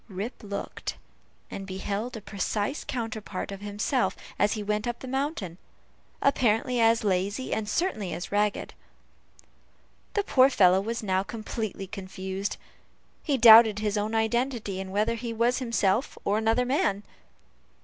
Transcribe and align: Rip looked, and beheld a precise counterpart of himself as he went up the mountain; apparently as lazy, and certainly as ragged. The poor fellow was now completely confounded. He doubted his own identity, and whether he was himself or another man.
Rip 0.09 0.41
looked, 0.41 0.95
and 1.51 1.67
beheld 1.67 2.17
a 2.17 2.21
precise 2.21 2.83
counterpart 2.83 3.51
of 3.51 3.61
himself 3.61 4.15
as 4.39 4.53
he 4.53 4.63
went 4.63 4.87
up 4.87 4.97
the 4.97 5.07
mountain; 5.07 5.59
apparently 6.23 6.79
as 6.79 7.03
lazy, 7.03 7.53
and 7.53 7.69
certainly 7.69 8.11
as 8.11 8.31
ragged. 8.31 8.73
The 10.15 10.23
poor 10.23 10.49
fellow 10.49 10.81
was 10.81 11.03
now 11.03 11.21
completely 11.21 11.85
confounded. 11.85 12.57
He 13.21 13.37
doubted 13.37 13.77
his 13.77 13.95
own 13.95 14.15
identity, 14.15 14.81
and 14.81 14.91
whether 14.91 15.13
he 15.13 15.33
was 15.33 15.59
himself 15.59 16.17
or 16.25 16.39
another 16.39 16.65
man. 16.65 17.03